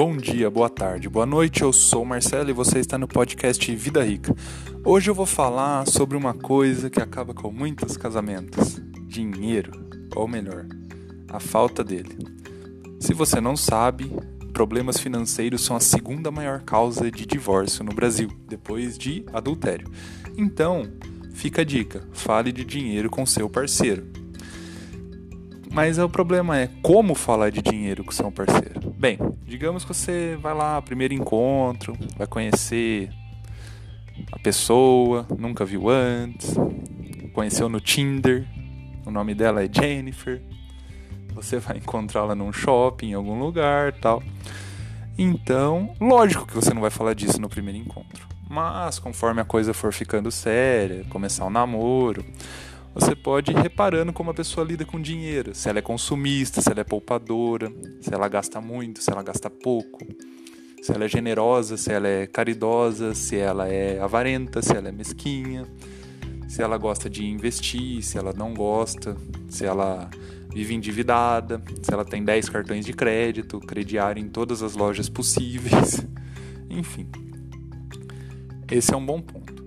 [0.00, 1.60] Bom dia, boa tarde, boa noite.
[1.60, 4.34] Eu sou Marcelo e você está no podcast Vida Rica.
[4.82, 9.72] Hoje eu vou falar sobre uma coisa que acaba com muitos casamentos: dinheiro,
[10.16, 10.64] ou melhor,
[11.28, 12.16] a falta dele.
[12.98, 14.10] Se você não sabe,
[14.54, 19.86] problemas financeiros são a segunda maior causa de divórcio no Brasil, depois de adultério.
[20.34, 20.90] Então,
[21.34, 24.06] fica a dica: fale de dinheiro com seu parceiro.
[25.70, 28.89] Mas o problema é como falar de dinheiro com seu parceiro.
[29.00, 33.08] Bem, digamos que você vai lá, primeiro encontro, vai conhecer
[34.30, 36.54] a pessoa, nunca viu antes,
[37.32, 38.46] conheceu no Tinder,
[39.06, 40.42] o nome dela é Jennifer.
[41.32, 44.22] Você vai encontrá-la num shopping, em algum lugar, tal.
[45.16, 48.28] Então, lógico que você não vai falar disso no primeiro encontro.
[48.50, 52.22] Mas conforme a coisa for ficando séria, começar o um namoro,
[52.94, 56.70] você pode ir reparando como a pessoa lida com dinheiro, se ela é consumista, se
[56.70, 59.98] ela é poupadora, se ela gasta muito, se ela gasta pouco,
[60.82, 64.92] se ela é generosa, se ela é caridosa, se ela é avarenta, se ela é
[64.92, 65.66] mesquinha,
[66.48, 69.16] se ela gosta de investir, se ela não gosta,
[69.48, 70.10] se ela
[70.52, 76.04] vive endividada, se ela tem 10 cartões de crédito, crediário em todas as lojas possíveis,
[76.68, 77.06] enfim.
[78.68, 79.59] Esse é um bom ponto.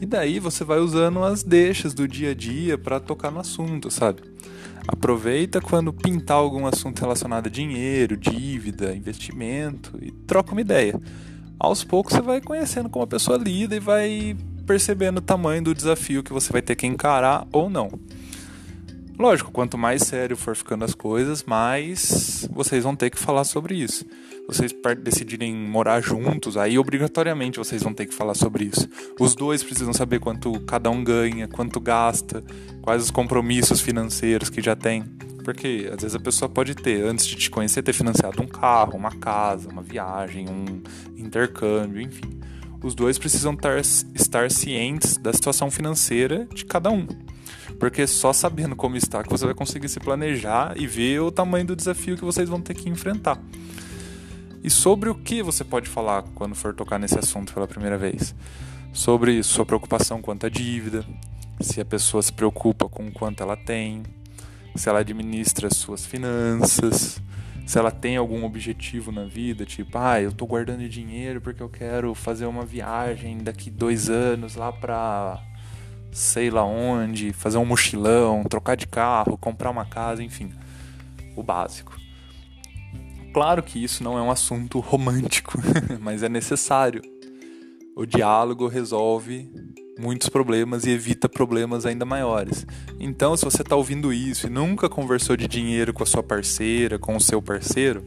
[0.00, 3.90] E daí você vai usando as deixas do dia a dia para tocar no assunto,
[3.90, 4.22] sabe?
[4.88, 10.98] Aproveita quando pintar algum assunto relacionado a dinheiro, dívida, investimento e troca uma ideia.
[11.58, 15.74] Aos poucos você vai conhecendo como a pessoa lida e vai percebendo o tamanho do
[15.74, 17.90] desafio que você vai ter que encarar ou não.
[19.20, 23.74] Lógico, quanto mais sério for ficando as coisas, mais vocês vão ter que falar sobre
[23.74, 24.02] isso.
[24.46, 28.88] Vocês decidirem morar juntos, aí obrigatoriamente vocês vão ter que falar sobre isso.
[29.20, 32.42] Os dois precisam saber quanto cada um ganha, quanto gasta,
[32.80, 35.04] quais os compromissos financeiros que já tem.
[35.44, 38.96] Porque às vezes a pessoa pode ter, antes de te conhecer, ter financiado um carro,
[38.96, 40.82] uma casa, uma viagem, um
[41.14, 42.40] intercâmbio, enfim.
[42.82, 43.54] Os dois precisam
[44.14, 47.06] estar cientes da situação financeira de cada um.
[47.78, 51.66] Porque só sabendo como está que você vai conseguir se planejar e ver o tamanho
[51.66, 53.38] do desafio que vocês vão ter que enfrentar.
[54.62, 58.34] E sobre o que você pode falar quando for tocar nesse assunto pela primeira vez?
[58.92, 61.04] Sobre sua preocupação quanto à dívida,
[61.60, 64.02] se a pessoa se preocupa com quanto ela tem,
[64.74, 67.22] se ela administra suas finanças,
[67.66, 71.68] se ela tem algum objetivo na vida, tipo, ah, eu tô guardando dinheiro porque eu
[71.68, 75.40] quero fazer uma viagem daqui dois anos lá pra
[76.12, 80.52] sei lá onde, fazer um mochilão, trocar de carro, comprar uma casa, enfim,
[81.36, 81.96] o básico.
[83.32, 85.58] Claro que isso não é um assunto romântico,
[86.00, 87.00] mas é necessário.
[87.96, 89.50] O diálogo resolve
[89.98, 92.66] muitos problemas e evita problemas ainda maiores.
[92.98, 96.98] Então, se você está ouvindo isso e nunca conversou de dinheiro com a sua parceira,
[96.98, 98.04] com o seu parceiro,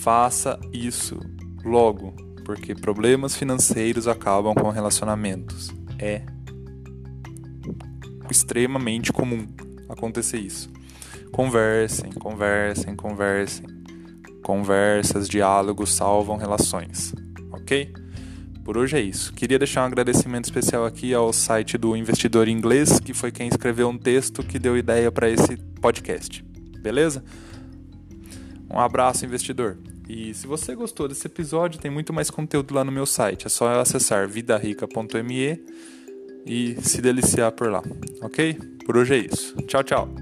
[0.00, 1.20] faça isso
[1.64, 2.12] logo,
[2.44, 5.70] porque problemas financeiros acabam com relacionamentos.
[5.98, 6.22] É
[8.32, 9.46] extremamente comum
[9.88, 10.70] acontecer isso.
[11.30, 13.66] Conversem, conversem, conversem.
[14.42, 17.14] Conversas, diálogos salvam relações,
[17.52, 17.92] ok?
[18.64, 19.32] Por hoje é isso.
[19.32, 23.88] Queria deixar um agradecimento especial aqui ao site do Investidor Inglês, que foi quem escreveu
[23.88, 26.44] um texto que deu ideia para esse podcast.
[26.80, 27.24] Beleza?
[28.68, 29.78] Um abraço, investidor.
[30.08, 33.46] E se você gostou desse episódio, tem muito mais conteúdo lá no meu site.
[33.46, 35.64] É só acessar vidarica.me
[36.46, 37.82] e se deliciar por lá,
[38.20, 38.54] ok?
[38.84, 39.54] Por hoje é isso.
[39.66, 40.21] Tchau, tchau.